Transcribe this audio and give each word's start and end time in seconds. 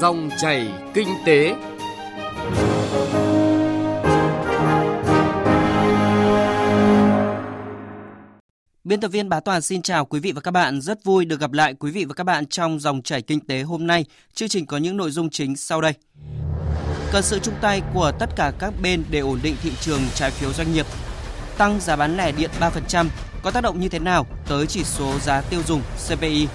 Dòng 0.00 0.30
chảy 0.38 0.68
kinh 0.94 1.08
tế. 1.26 1.54
Biên 8.84 9.00
tập 9.00 9.08
viên 9.08 9.28
Bá 9.28 9.40
Toàn 9.40 9.62
xin 9.62 9.82
chào 9.82 10.04
quý 10.04 10.20
vị 10.20 10.32
và 10.32 10.40
các 10.40 10.50
bạn. 10.50 10.80
Rất 10.80 11.04
vui 11.04 11.24
được 11.24 11.40
gặp 11.40 11.52
lại 11.52 11.74
quý 11.74 11.90
vị 11.90 12.04
và 12.04 12.14
các 12.14 12.24
bạn 12.24 12.46
trong 12.46 12.80
dòng 12.80 13.02
chảy 13.02 13.22
kinh 13.22 13.40
tế 13.40 13.62
hôm 13.62 13.86
nay. 13.86 14.04
Chương 14.34 14.48
trình 14.48 14.66
có 14.66 14.76
những 14.76 14.96
nội 14.96 15.10
dung 15.10 15.30
chính 15.30 15.56
sau 15.56 15.80
đây. 15.80 15.92
Cần 17.12 17.22
sự 17.22 17.38
chung 17.38 17.54
tay 17.60 17.82
của 17.94 18.12
tất 18.18 18.30
cả 18.36 18.52
các 18.58 18.74
bên 18.82 19.02
để 19.10 19.18
ổn 19.18 19.38
định 19.42 19.56
thị 19.62 19.72
trường 19.80 20.00
trái 20.14 20.30
phiếu 20.30 20.52
doanh 20.52 20.72
nghiệp. 20.72 20.86
Tăng 21.58 21.80
giá 21.80 21.96
bán 21.96 22.16
lẻ 22.16 22.32
điện 22.32 22.50
3% 22.60 23.06
có 23.42 23.50
tác 23.50 23.60
động 23.60 23.80
như 23.80 23.88
thế 23.88 23.98
nào 23.98 24.26
tới 24.48 24.66
chỉ 24.66 24.84
số 24.84 25.18
giá 25.18 25.40
tiêu 25.40 25.62
dùng 25.66 25.82
CPI? 26.08 26.48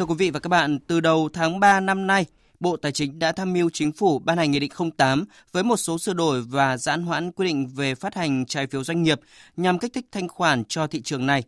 Thưa 0.00 0.06
quý 0.06 0.14
vị 0.18 0.30
và 0.30 0.40
các 0.40 0.48
bạn, 0.48 0.78
từ 0.78 1.00
đầu 1.00 1.28
tháng 1.32 1.60
3 1.60 1.80
năm 1.80 2.06
nay, 2.06 2.26
Bộ 2.60 2.76
Tài 2.76 2.92
chính 2.92 3.18
đã 3.18 3.32
tham 3.32 3.52
mưu 3.52 3.70
chính 3.72 3.92
phủ 3.92 4.18
ban 4.18 4.38
hành 4.38 4.50
Nghị 4.50 4.58
định 4.58 4.70
08 4.96 5.24
với 5.52 5.62
một 5.62 5.76
số 5.76 5.98
sửa 5.98 6.12
đổi 6.12 6.42
và 6.42 6.76
giãn 6.76 7.02
hoãn 7.02 7.32
quy 7.32 7.46
định 7.46 7.68
về 7.74 7.94
phát 7.94 8.14
hành 8.14 8.46
trái 8.46 8.66
phiếu 8.66 8.84
doanh 8.84 9.02
nghiệp 9.02 9.20
nhằm 9.56 9.78
kích 9.78 9.92
thích 9.92 10.06
thanh 10.12 10.28
khoản 10.28 10.64
cho 10.64 10.86
thị 10.86 11.02
trường 11.02 11.26
này. 11.26 11.42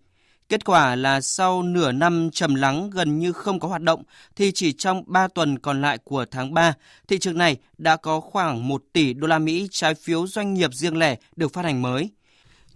Kết 0.49 0.65
quả 0.65 0.97
là 0.97 1.21
sau 1.21 1.63
nửa 1.63 1.93
năm 1.93 2.31
trầm 2.33 2.55
lắng 2.55 2.91
gần 2.91 3.19
như 3.19 3.33
không 3.33 3.61
có 3.61 3.69
hoạt 3.69 3.83
động 3.83 4.03
thì 4.37 4.53
chỉ 4.55 4.73
trong 4.73 5.05
3 5.07 5.29
tuần 5.29 5.59
còn 5.59 5.83
lại 5.83 5.99
của 5.99 6.25
tháng 6.31 6.55
3, 6.55 6.75
thị 7.09 7.19
trường 7.19 7.39
này 7.39 7.57
đã 7.79 7.97
có 7.97 8.21
khoảng 8.21 8.69
1 8.69 8.83
tỷ 8.93 9.13
đô 9.13 9.27
la 9.27 9.39
Mỹ 9.39 9.69
trái 9.71 9.95
phiếu 9.95 10.27
doanh 10.27 10.55
nghiệp 10.55 10.75
riêng 10.75 10.99
lẻ 10.99 11.17
được 11.37 11.53
phát 11.53 11.65
hành 11.65 11.83
mới. 11.83 12.11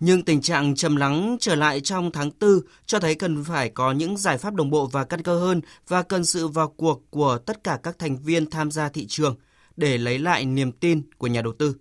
Nhưng 0.01 0.23
tình 0.23 0.41
trạng 0.41 0.75
trầm 0.75 0.97
lắng 0.97 1.37
trở 1.41 1.55
lại 1.55 1.81
trong 1.81 2.11
tháng 2.13 2.31
4 2.41 2.51
cho 2.87 3.01
thấy 3.01 3.15
cần 3.15 3.45
phải 3.45 3.69
có 3.69 3.93
những 3.93 4.17
giải 4.17 4.39
pháp 4.39 4.55
đồng 4.55 4.71
bộ 4.71 4.87
và 4.87 5.05
căn 5.05 5.23
cơ 5.23 5.39
hơn 5.39 5.61
và 5.89 6.03
cần 6.03 6.25
sự 6.25 6.49
vào 6.49 6.69
cuộc 6.69 7.03
của 7.11 7.39
tất 7.39 7.65
cả 7.65 7.79
các 7.83 7.99
thành 7.99 8.17
viên 8.17 8.51
tham 8.51 8.71
gia 8.71 8.89
thị 8.89 9.07
trường 9.07 9.37
để 9.77 9.99
lấy 9.99 10.19
lại 10.19 10.45
niềm 10.45 10.73
tin 10.73 11.03
của 11.19 11.27
nhà 11.27 11.43
đầu 11.43 11.53
tư. 11.59 11.75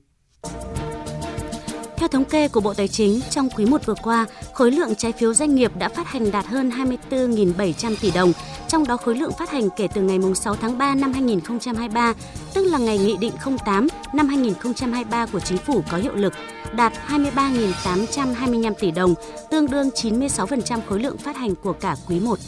Theo 2.05 2.09
thống 2.09 2.25
kê 2.25 2.47
của 2.47 2.61
Bộ 2.61 2.73
Tài 2.73 2.87
chính, 2.87 3.21
trong 3.29 3.49
quý 3.49 3.65
1 3.65 3.85
vừa 3.85 3.95
qua, 4.03 4.25
khối 4.53 4.71
lượng 4.71 4.95
trái 4.95 5.11
phiếu 5.11 5.33
doanh 5.33 5.55
nghiệp 5.55 5.71
đã 5.77 5.89
phát 5.89 6.07
hành 6.07 6.31
đạt 6.31 6.45
hơn 6.45 6.69
24.700 7.09 7.95
tỷ 8.01 8.11
đồng, 8.11 8.33
trong 8.67 8.87
đó 8.87 8.97
khối 8.97 9.15
lượng 9.15 9.31
phát 9.39 9.49
hành 9.49 9.69
kể 9.77 9.87
từ 9.93 10.01
ngày 10.01 10.19
6 10.35 10.55
tháng 10.55 10.77
3 10.77 10.95
năm 10.95 11.13
2023, 11.13 12.13
tức 12.53 12.63
là 12.63 12.77
ngày 12.77 12.97
Nghị 12.97 13.17
định 13.17 13.31
08 13.65 13.87
năm 14.13 14.27
2023 14.27 15.25
của 15.25 15.39
Chính 15.39 15.57
phủ 15.57 15.83
có 15.91 15.97
hiệu 15.97 16.15
lực, 16.15 16.33
đạt 16.75 16.93
23.825 17.07 18.73
tỷ 18.73 18.91
đồng, 18.91 19.13
tương 19.51 19.67
đương 19.67 19.89
96% 19.89 20.79
khối 20.89 20.99
lượng 20.99 21.17
phát 21.17 21.37
hành 21.37 21.55
của 21.55 21.73
cả 21.73 21.95
quý 22.07 22.19
1. 22.19 22.39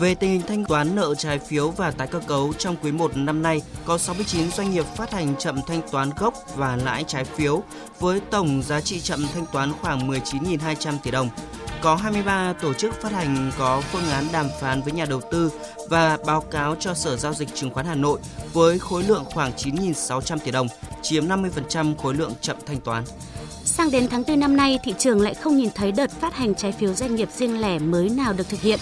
Về 0.00 0.14
tình 0.14 0.30
hình 0.30 0.42
thanh 0.48 0.64
toán 0.64 0.96
nợ 0.96 1.14
trái 1.14 1.38
phiếu 1.38 1.70
và 1.70 1.90
tái 1.90 2.08
cơ 2.08 2.20
cấu 2.26 2.52
trong 2.52 2.76
quý 2.82 2.92
1 2.92 3.16
năm 3.16 3.42
nay, 3.42 3.62
có 3.84 3.98
69 3.98 4.50
doanh 4.50 4.70
nghiệp 4.70 4.84
phát 4.96 5.12
hành 5.12 5.36
chậm 5.36 5.60
thanh 5.66 5.80
toán 5.90 6.10
gốc 6.18 6.34
và 6.56 6.76
lãi 6.76 7.04
trái 7.06 7.24
phiếu 7.24 7.62
với 7.98 8.20
tổng 8.30 8.62
giá 8.62 8.80
trị 8.80 9.00
chậm 9.00 9.26
thanh 9.34 9.46
toán 9.52 9.72
khoảng 9.72 10.10
19.200 10.10 10.98
tỷ 11.02 11.10
đồng. 11.10 11.28
Có 11.82 11.94
23 11.94 12.52
tổ 12.52 12.72
chức 12.74 13.00
phát 13.00 13.12
hành 13.12 13.52
có 13.58 13.80
phương 13.80 14.10
án 14.10 14.24
đàm 14.32 14.46
phán 14.60 14.82
với 14.82 14.92
nhà 14.92 15.04
đầu 15.04 15.20
tư 15.32 15.52
và 15.88 16.18
báo 16.26 16.40
cáo 16.40 16.76
cho 16.80 16.94
Sở 16.94 17.16
Giao 17.16 17.34
dịch 17.34 17.54
Chứng 17.54 17.70
khoán 17.70 17.86
Hà 17.86 17.94
Nội 17.94 18.20
với 18.52 18.78
khối 18.78 19.02
lượng 19.02 19.24
khoảng 19.24 19.52
9.600 19.52 20.38
tỷ 20.38 20.50
đồng, 20.50 20.68
chiếm 21.02 21.28
50% 21.28 21.96
khối 21.96 22.14
lượng 22.14 22.32
chậm 22.40 22.56
thanh 22.66 22.80
toán. 22.80 23.04
Sang 23.64 23.90
đến 23.90 24.08
tháng 24.10 24.22
4 24.28 24.40
năm 24.40 24.56
nay, 24.56 24.78
thị 24.84 24.94
trường 24.98 25.20
lại 25.20 25.34
không 25.34 25.56
nhìn 25.56 25.70
thấy 25.74 25.92
đợt 25.92 26.10
phát 26.10 26.34
hành 26.34 26.54
trái 26.54 26.72
phiếu 26.72 26.94
doanh 26.94 27.14
nghiệp 27.14 27.28
riêng 27.36 27.60
lẻ 27.60 27.78
mới 27.78 28.08
nào 28.08 28.32
được 28.32 28.48
thực 28.48 28.60
hiện. 28.60 28.78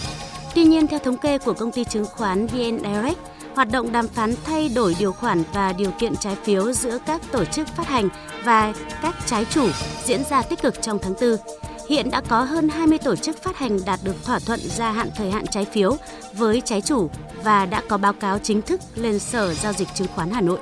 Tuy 0.55 0.63
nhiên, 0.63 0.87
theo 0.87 0.99
thống 0.99 1.17
kê 1.17 1.37
của 1.37 1.53
công 1.53 1.71
ty 1.71 1.83
chứng 1.83 2.05
khoán 2.05 2.47
VN 2.47 2.79
Direct, 2.79 3.19
hoạt 3.55 3.71
động 3.71 3.91
đàm 3.91 4.07
phán 4.07 4.33
thay 4.43 4.69
đổi 4.69 4.95
điều 4.99 5.11
khoản 5.11 5.43
và 5.53 5.73
điều 5.73 5.91
kiện 5.91 6.15
trái 6.15 6.35
phiếu 6.43 6.73
giữa 6.73 6.97
các 7.05 7.21
tổ 7.31 7.45
chức 7.45 7.67
phát 7.67 7.87
hành 7.87 8.09
và 8.43 8.73
các 9.01 9.15
trái 9.25 9.45
chủ 9.45 9.67
diễn 10.03 10.23
ra 10.29 10.41
tích 10.41 10.61
cực 10.61 10.81
trong 10.81 10.99
tháng 11.01 11.13
4. 11.21 11.35
Hiện 11.89 12.11
đã 12.11 12.21
có 12.21 12.41
hơn 12.41 12.69
20 12.69 12.97
tổ 12.97 13.15
chức 13.15 13.43
phát 13.43 13.57
hành 13.57 13.79
đạt 13.85 13.99
được 14.03 14.15
thỏa 14.23 14.39
thuận 14.39 14.59
gia 14.59 14.91
hạn 14.91 15.09
thời 15.15 15.31
hạn 15.31 15.47
trái 15.47 15.65
phiếu 15.65 15.97
với 16.33 16.61
trái 16.65 16.81
chủ 16.81 17.09
và 17.43 17.65
đã 17.65 17.81
có 17.89 17.97
báo 17.97 18.13
cáo 18.13 18.39
chính 18.39 18.61
thức 18.61 18.81
lên 18.95 19.19
Sở 19.19 19.53
Giao 19.53 19.73
dịch 19.73 19.87
Chứng 19.93 20.07
khoán 20.15 20.31
Hà 20.31 20.41
Nội. 20.41 20.59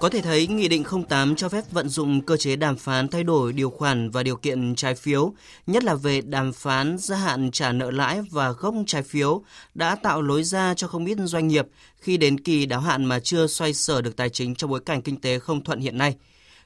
Có 0.00 0.08
thể 0.08 0.20
thấy 0.20 0.46
Nghị 0.46 0.68
định 0.68 0.84
08 1.08 1.36
cho 1.36 1.48
phép 1.48 1.64
vận 1.70 1.88
dụng 1.88 2.20
cơ 2.20 2.36
chế 2.36 2.56
đàm 2.56 2.76
phán 2.76 3.08
thay 3.08 3.24
đổi 3.24 3.52
điều 3.52 3.70
khoản 3.70 4.10
và 4.10 4.22
điều 4.22 4.36
kiện 4.36 4.74
trái 4.74 4.94
phiếu, 4.94 5.32
nhất 5.66 5.84
là 5.84 5.94
về 5.94 6.20
đàm 6.20 6.52
phán 6.52 6.96
gia 6.98 7.16
hạn 7.16 7.50
trả 7.50 7.72
nợ 7.72 7.90
lãi 7.90 8.20
và 8.30 8.52
gốc 8.52 8.74
trái 8.86 9.02
phiếu, 9.02 9.42
đã 9.74 9.94
tạo 9.94 10.22
lối 10.22 10.44
ra 10.44 10.74
cho 10.74 10.86
không 10.86 11.06
ít 11.06 11.18
doanh 11.24 11.48
nghiệp 11.48 11.66
khi 11.96 12.16
đến 12.16 12.40
kỳ 12.40 12.66
đáo 12.66 12.80
hạn 12.80 13.04
mà 13.04 13.20
chưa 13.20 13.46
xoay 13.46 13.74
sở 13.74 14.02
được 14.02 14.16
tài 14.16 14.28
chính 14.28 14.54
trong 14.54 14.70
bối 14.70 14.80
cảnh 14.80 15.02
kinh 15.02 15.20
tế 15.20 15.38
không 15.38 15.64
thuận 15.64 15.80
hiện 15.80 15.98
nay. 15.98 16.16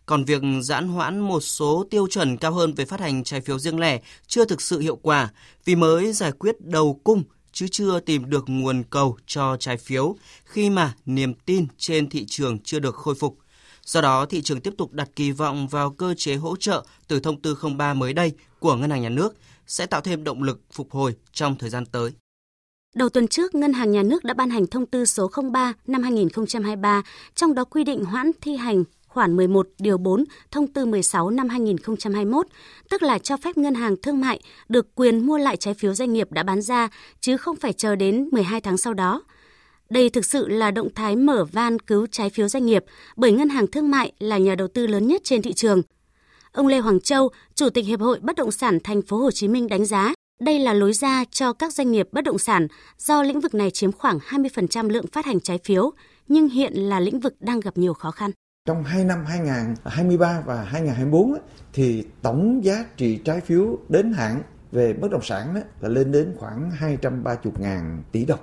Còn 0.06 0.24
việc 0.24 0.42
giãn 0.62 0.88
hoãn 0.88 1.20
một 1.20 1.40
số 1.40 1.86
tiêu 1.90 2.06
chuẩn 2.10 2.36
cao 2.36 2.52
hơn 2.52 2.74
về 2.74 2.84
phát 2.84 3.00
hành 3.00 3.24
trái 3.24 3.40
phiếu 3.40 3.58
riêng 3.58 3.80
lẻ 3.80 4.00
chưa 4.26 4.44
thực 4.44 4.60
sự 4.60 4.78
hiệu 4.80 4.96
quả 4.96 5.28
vì 5.64 5.74
mới 5.74 6.12
giải 6.12 6.32
quyết 6.32 6.60
đầu 6.60 7.00
cung 7.04 7.22
chứ 7.54 7.66
chưa 7.68 8.00
tìm 8.00 8.30
được 8.30 8.44
nguồn 8.46 8.82
cầu 8.90 9.16
cho 9.26 9.56
trái 9.60 9.76
phiếu 9.76 10.16
khi 10.44 10.70
mà 10.70 10.94
niềm 11.06 11.34
tin 11.34 11.66
trên 11.78 12.08
thị 12.08 12.24
trường 12.28 12.58
chưa 12.58 12.78
được 12.78 12.94
khôi 12.94 13.14
phục. 13.14 13.38
Do 13.84 14.00
đó, 14.00 14.26
thị 14.26 14.42
trường 14.42 14.60
tiếp 14.60 14.74
tục 14.78 14.92
đặt 14.92 15.08
kỳ 15.16 15.30
vọng 15.30 15.68
vào 15.68 15.90
cơ 15.90 16.14
chế 16.16 16.34
hỗ 16.34 16.56
trợ 16.56 16.84
từ 17.08 17.20
thông 17.20 17.42
tư 17.42 17.56
03 17.76 17.94
mới 17.94 18.12
đây 18.12 18.32
của 18.58 18.76
Ngân 18.76 18.90
hàng 18.90 19.02
Nhà 19.02 19.08
nước 19.08 19.34
sẽ 19.66 19.86
tạo 19.86 20.00
thêm 20.00 20.24
động 20.24 20.42
lực 20.42 20.60
phục 20.72 20.90
hồi 20.90 21.14
trong 21.32 21.58
thời 21.58 21.70
gian 21.70 21.86
tới. 21.86 22.12
Đầu 22.94 23.08
tuần 23.08 23.28
trước, 23.28 23.54
Ngân 23.54 23.72
hàng 23.72 23.90
Nhà 23.90 24.02
nước 24.02 24.24
đã 24.24 24.34
ban 24.34 24.50
hành 24.50 24.66
thông 24.66 24.86
tư 24.86 25.04
số 25.04 25.30
03 25.52 25.72
năm 25.86 26.02
2023, 26.02 27.02
trong 27.34 27.54
đó 27.54 27.64
quy 27.64 27.84
định 27.84 28.04
hoãn 28.04 28.30
thi 28.40 28.56
hành 28.56 28.84
khoản 29.14 29.36
11 29.36 29.68
điều 29.78 29.98
4 29.98 30.24
thông 30.50 30.66
tư 30.66 30.86
16 30.86 31.30
năm 31.30 31.48
2021, 31.48 32.46
tức 32.90 33.02
là 33.02 33.18
cho 33.18 33.36
phép 33.36 33.56
ngân 33.56 33.74
hàng 33.74 33.96
thương 34.02 34.20
mại 34.20 34.40
được 34.68 34.94
quyền 34.94 35.26
mua 35.26 35.38
lại 35.38 35.56
trái 35.56 35.74
phiếu 35.74 35.94
doanh 35.94 36.12
nghiệp 36.12 36.32
đã 36.32 36.42
bán 36.42 36.62
ra 36.62 36.88
chứ 37.20 37.36
không 37.36 37.56
phải 37.56 37.72
chờ 37.72 37.96
đến 37.96 38.28
12 38.32 38.60
tháng 38.60 38.76
sau 38.76 38.94
đó. 38.94 39.22
Đây 39.90 40.10
thực 40.10 40.24
sự 40.24 40.48
là 40.48 40.70
động 40.70 40.88
thái 40.94 41.16
mở 41.16 41.44
van 41.44 41.78
cứu 41.78 42.06
trái 42.06 42.30
phiếu 42.30 42.48
doanh 42.48 42.66
nghiệp 42.66 42.84
bởi 43.16 43.32
ngân 43.32 43.48
hàng 43.48 43.66
thương 43.66 43.90
mại 43.90 44.12
là 44.18 44.38
nhà 44.38 44.54
đầu 44.54 44.68
tư 44.68 44.86
lớn 44.86 45.06
nhất 45.06 45.20
trên 45.24 45.42
thị 45.42 45.52
trường. 45.52 45.82
Ông 46.52 46.66
Lê 46.66 46.78
Hoàng 46.78 47.00
Châu, 47.00 47.30
Chủ 47.54 47.70
tịch 47.70 47.86
Hiệp 47.86 48.00
hội 48.00 48.18
Bất 48.22 48.36
động 48.36 48.50
sản 48.50 48.78
Thành 48.84 49.02
phố 49.02 49.16
Hồ 49.16 49.30
Chí 49.30 49.48
Minh 49.48 49.68
đánh 49.68 49.84
giá 49.84 50.14
đây 50.40 50.58
là 50.58 50.72
lối 50.72 50.92
ra 50.92 51.24
cho 51.30 51.52
các 51.52 51.72
doanh 51.72 51.92
nghiệp 51.92 52.08
bất 52.12 52.24
động 52.24 52.38
sản 52.38 52.68
do 52.98 53.22
lĩnh 53.22 53.40
vực 53.40 53.54
này 53.54 53.70
chiếm 53.70 53.92
khoảng 53.92 54.18
20% 54.18 54.88
lượng 54.88 55.06
phát 55.06 55.26
hành 55.26 55.40
trái 55.40 55.58
phiếu, 55.64 55.92
nhưng 56.28 56.48
hiện 56.48 56.72
là 56.74 57.00
lĩnh 57.00 57.20
vực 57.20 57.34
đang 57.40 57.60
gặp 57.60 57.78
nhiều 57.78 57.94
khó 57.94 58.10
khăn. 58.10 58.30
Trong 58.68 58.84
hai 58.84 59.04
năm 59.04 59.24
2023 59.24 60.42
và 60.46 60.62
2024 60.62 61.34
thì 61.72 62.06
tổng 62.22 62.64
giá 62.64 62.84
trị 62.96 63.20
trái 63.24 63.40
phiếu 63.40 63.78
đến 63.88 64.12
hạn 64.12 64.42
về 64.72 64.92
bất 64.92 65.10
động 65.10 65.22
sản 65.22 65.62
là 65.80 65.88
lên 65.88 66.12
đến 66.12 66.34
khoảng 66.38 66.70
230.000 66.80 68.02
tỷ 68.12 68.24
đồng. 68.24 68.38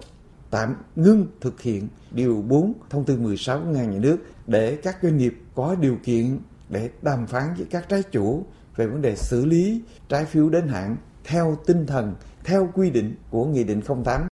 Tạm 0.50 0.76
ngưng 0.96 1.28
thực 1.42 1.62
hiện 1.62 1.88
điều 2.12 2.42
4 2.48 2.74
thông 2.90 3.06
tư 3.06 3.18
16 3.18 3.60
của 3.60 3.66
ngân 3.66 3.92
nhà 3.92 4.00
nước 4.00 4.18
để 4.48 4.76
các 4.84 4.98
doanh 5.02 5.18
nghiệp 5.18 5.34
có 5.56 5.76
điều 5.76 5.98
kiện 6.04 6.40
để 6.70 6.90
đàm 7.02 7.28
phán 7.28 7.54
với 7.58 7.66
các 7.70 7.90
trái 7.90 8.04
chủ 8.12 8.46
về 8.76 8.88
vấn 8.88 9.02
đề 9.02 9.16
xử 9.16 9.46
lý 9.46 9.82
trái 10.10 10.26
phiếu 10.26 10.50
đến 10.50 10.68
hạn 10.68 10.96
theo 11.24 11.58
tinh 11.66 11.86
thần, 11.86 12.16
theo 12.44 12.70
quy 12.74 12.90
định 12.90 13.16
của 13.30 13.46
Nghị 13.46 13.64
định 13.64 13.82
08 14.04 14.31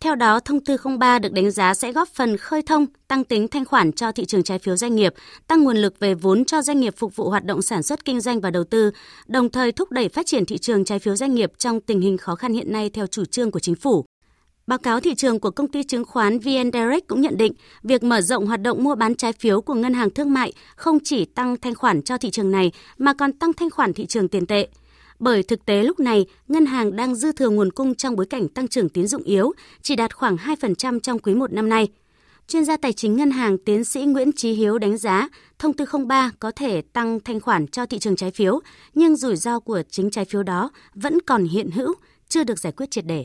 theo 0.00 0.14
đó, 0.14 0.40
thông 0.40 0.60
tư 0.64 0.76
03 0.98 1.18
được 1.18 1.32
đánh 1.32 1.50
giá 1.50 1.74
sẽ 1.74 1.92
góp 1.92 2.08
phần 2.08 2.36
khơi 2.36 2.62
thông, 2.62 2.86
tăng 3.08 3.24
tính 3.24 3.48
thanh 3.48 3.64
khoản 3.64 3.92
cho 3.92 4.12
thị 4.12 4.24
trường 4.24 4.42
trái 4.42 4.58
phiếu 4.58 4.76
doanh 4.76 4.96
nghiệp, 4.96 5.14
tăng 5.46 5.64
nguồn 5.64 5.76
lực 5.76 5.98
về 5.98 6.14
vốn 6.14 6.44
cho 6.44 6.62
doanh 6.62 6.80
nghiệp 6.80 6.94
phục 6.96 7.16
vụ 7.16 7.30
hoạt 7.30 7.44
động 7.44 7.62
sản 7.62 7.82
xuất 7.82 8.04
kinh 8.04 8.20
doanh 8.20 8.40
và 8.40 8.50
đầu 8.50 8.64
tư, 8.64 8.90
đồng 9.26 9.50
thời 9.50 9.72
thúc 9.72 9.90
đẩy 9.90 10.08
phát 10.08 10.26
triển 10.26 10.44
thị 10.44 10.58
trường 10.58 10.84
trái 10.84 10.98
phiếu 10.98 11.16
doanh 11.16 11.34
nghiệp 11.34 11.52
trong 11.58 11.80
tình 11.80 12.00
hình 12.00 12.18
khó 12.18 12.34
khăn 12.34 12.52
hiện 12.52 12.72
nay 12.72 12.90
theo 12.90 13.06
chủ 13.06 13.24
trương 13.24 13.50
của 13.50 13.60
chính 13.60 13.74
phủ. 13.74 14.04
Báo 14.66 14.78
cáo 14.78 15.00
thị 15.00 15.14
trường 15.14 15.40
của 15.40 15.50
công 15.50 15.68
ty 15.68 15.82
chứng 15.82 16.04
khoán 16.04 16.38
VN 16.38 16.70
Direct 16.72 17.08
cũng 17.08 17.20
nhận 17.20 17.36
định, 17.36 17.52
việc 17.82 18.02
mở 18.02 18.20
rộng 18.20 18.46
hoạt 18.46 18.62
động 18.62 18.84
mua 18.84 18.94
bán 18.94 19.14
trái 19.14 19.32
phiếu 19.32 19.60
của 19.60 19.74
ngân 19.74 19.94
hàng 19.94 20.10
thương 20.10 20.32
mại 20.32 20.52
không 20.76 20.98
chỉ 21.04 21.24
tăng 21.24 21.56
thanh 21.56 21.74
khoản 21.74 22.02
cho 22.02 22.18
thị 22.18 22.30
trường 22.30 22.50
này 22.50 22.72
mà 22.98 23.14
còn 23.14 23.32
tăng 23.32 23.52
thanh 23.52 23.70
khoản 23.70 23.92
thị 23.92 24.06
trường 24.06 24.28
tiền 24.28 24.46
tệ 24.46 24.68
bởi 25.20 25.42
thực 25.42 25.66
tế 25.66 25.82
lúc 25.82 26.00
này 26.00 26.26
ngân 26.48 26.66
hàng 26.66 26.96
đang 26.96 27.14
dư 27.14 27.32
thừa 27.32 27.48
nguồn 27.48 27.70
cung 27.70 27.94
trong 27.94 28.16
bối 28.16 28.26
cảnh 28.30 28.48
tăng 28.48 28.68
trưởng 28.68 28.88
tín 28.88 29.06
dụng 29.06 29.22
yếu, 29.22 29.52
chỉ 29.82 29.96
đạt 29.96 30.14
khoảng 30.14 30.36
2% 30.36 31.00
trong 31.00 31.18
quý 31.18 31.34
1 31.34 31.52
năm 31.52 31.68
nay. 31.68 31.88
Chuyên 32.48 32.64
gia 32.64 32.76
tài 32.76 32.92
chính 32.92 33.16
ngân 33.16 33.30
hàng 33.30 33.58
tiến 33.58 33.84
sĩ 33.84 34.04
Nguyễn 34.04 34.30
Trí 34.36 34.52
Hiếu 34.52 34.78
đánh 34.78 34.96
giá 34.96 35.28
thông 35.58 35.72
tư 35.72 35.84
03 36.08 36.30
có 36.38 36.50
thể 36.56 36.82
tăng 36.82 37.20
thanh 37.20 37.40
khoản 37.40 37.66
cho 37.66 37.86
thị 37.86 37.98
trường 37.98 38.16
trái 38.16 38.30
phiếu, 38.30 38.60
nhưng 38.94 39.16
rủi 39.16 39.36
ro 39.36 39.60
của 39.60 39.82
chính 39.88 40.10
trái 40.10 40.24
phiếu 40.24 40.42
đó 40.42 40.70
vẫn 40.94 41.18
còn 41.26 41.44
hiện 41.44 41.70
hữu, 41.70 41.94
chưa 42.28 42.44
được 42.44 42.58
giải 42.58 42.72
quyết 42.76 42.90
triệt 42.90 43.04
để. 43.06 43.24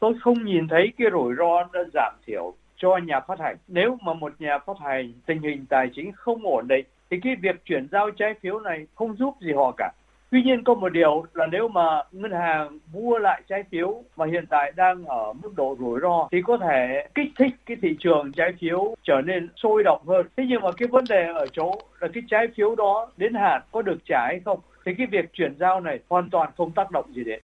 Tôi 0.00 0.14
không 0.20 0.44
nhìn 0.44 0.68
thấy 0.70 0.92
cái 0.98 1.08
rủi 1.12 1.34
ro 1.38 1.64
đã 1.72 1.80
giảm 1.94 2.14
thiểu 2.26 2.54
cho 2.76 2.88
nhà 3.06 3.20
phát 3.28 3.38
hành. 3.40 3.56
Nếu 3.68 3.98
mà 4.02 4.14
một 4.14 4.32
nhà 4.38 4.58
phát 4.66 4.76
hành 4.84 5.12
tình 5.26 5.42
hình 5.42 5.66
tài 5.68 5.86
chính 5.96 6.12
không 6.12 6.46
ổn 6.46 6.68
định 6.68 6.86
thì 7.10 7.16
cái 7.22 7.36
việc 7.42 7.64
chuyển 7.64 7.88
giao 7.92 8.10
trái 8.10 8.34
phiếu 8.42 8.60
này 8.60 8.86
không 8.94 9.16
giúp 9.16 9.34
gì 9.40 9.52
họ 9.56 9.74
cả 9.76 9.92
Tuy 10.36 10.42
nhiên 10.42 10.64
có 10.64 10.74
một 10.74 10.88
điều 10.88 11.24
là 11.34 11.46
nếu 11.46 11.68
mà 11.68 12.02
ngân 12.12 12.32
hàng 12.32 12.78
mua 12.92 13.18
lại 13.18 13.42
trái 13.48 13.64
phiếu 13.70 14.02
mà 14.16 14.26
hiện 14.26 14.44
tại 14.50 14.72
đang 14.76 15.04
ở 15.04 15.32
mức 15.32 15.52
độ 15.56 15.76
rủi 15.78 16.00
ro 16.00 16.28
thì 16.32 16.42
có 16.42 16.56
thể 16.56 17.06
kích 17.14 17.28
thích 17.38 17.52
cái 17.66 17.76
thị 17.82 17.96
trường 17.98 18.32
trái 18.32 18.52
phiếu 18.60 18.94
trở 19.02 19.20
nên 19.24 19.48
sôi 19.56 19.82
động 19.82 20.02
hơn. 20.06 20.26
Thế 20.36 20.44
nhưng 20.48 20.62
mà 20.62 20.72
cái 20.76 20.88
vấn 20.88 21.04
đề 21.08 21.26
ở 21.34 21.46
chỗ 21.52 21.82
là 22.00 22.08
cái 22.14 22.22
trái 22.30 22.48
phiếu 22.56 22.74
đó 22.74 23.08
đến 23.16 23.34
hạn 23.34 23.62
có 23.72 23.82
được 23.82 23.98
trả 24.04 24.26
hay 24.26 24.40
không 24.44 24.60
thì 24.86 24.94
cái 24.98 25.06
việc 25.06 25.32
chuyển 25.32 25.54
giao 25.58 25.80
này 25.80 25.98
hoàn 26.08 26.30
toàn 26.30 26.50
không 26.56 26.70
tác 26.70 26.90
động 26.90 27.12
gì 27.12 27.24
đến. 27.24 27.40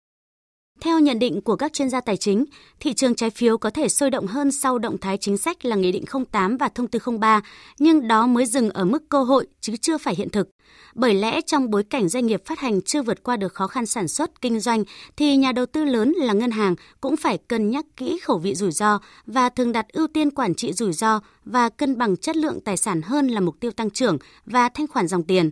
Theo 0.81 0.99
nhận 0.99 1.19
định 1.19 1.41
của 1.41 1.57
các 1.57 1.73
chuyên 1.73 1.91
gia 1.91 2.01
tài 2.01 2.17
chính, 2.17 2.45
thị 2.81 2.93
trường 2.93 3.15
trái 3.15 3.31
phiếu 3.31 3.59
có 3.59 3.71
thể 3.71 3.89
sôi 3.89 4.11
động 4.11 4.27
hơn 4.27 4.53
sau 4.53 4.79
động 4.79 4.99
thái 4.99 5.17
chính 5.17 5.39
sách 5.39 5.65
là 5.65 5.77
Nghị 5.77 5.93
định 5.93 6.05
08 6.33 6.57
và 6.57 6.69
Thông 6.69 6.87
tư 6.89 6.99
03, 7.21 7.41
nhưng 7.79 8.09
đó 8.09 8.27
mới 8.27 8.47
dừng 8.47 8.71
ở 8.71 8.85
mức 8.85 9.09
cơ 9.09 9.23
hội 9.23 9.47
chứ 9.61 9.77
chưa 9.77 9.99
phải 9.99 10.15
hiện 10.15 10.31
thực. 10.31 10.49
Bởi 10.95 11.15
lẽ 11.15 11.41
trong 11.41 11.71
bối 11.71 11.85
cảnh 11.85 12.09
doanh 12.09 12.27
nghiệp 12.27 12.43
phát 12.47 12.59
hành 12.59 12.83
chưa 12.83 13.03
vượt 13.03 13.23
qua 13.23 13.37
được 13.37 13.55
khó 13.55 13.67
khăn 13.67 13.87
sản 13.87 14.09
xuất, 14.09 14.41
kinh 14.41 14.61
doanh, 14.61 14.85
thì 15.17 15.37
nhà 15.37 15.53
đầu 15.53 15.67
tư 15.67 15.85
lớn 15.85 16.13
là 16.13 16.33
ngân 16.33 16.51
hàng 16.51 16.75
cũng 17.01 17.17
phải 17.17 17.39
cân 17.39 17.71
nhắc 17.71 17.85
kỹ 17.97 18.19
khẩu 18.23 18.39
vị 18.39 18.55
rủi 18.55 18.73
ro 18.73 19.01
và 19.27 19.49
thường 19.49 19.73
đặt 19.73 19.87
ưu 19.93 20.07
tiên 20.07 20.31
quản 20.31 20.55
trị 20.55 20.73
rủi 20.73 20.93
ro 20.93 21.21
và 21.45 21.69
cân 21.69 21.99
bằng 21.99 22.17
chất 22.17 22.37
lượng 22.37 22.61
tài 22.61 22.77
sản 22.77 23.03
hơn 23.03 23.29
là 23.29 23.41
mục 23.41 23.61
tiêu 23.61 23.71
tăng 23.71 23.91
trưởng 23.91 24.19
và 24.47 24.69
thanh 24.69 24.87
khoản 24.87 25.09
dòng 25.09 25.23
tiền. 25.23 25.51